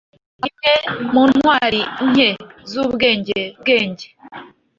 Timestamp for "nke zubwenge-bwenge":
2.09-4.07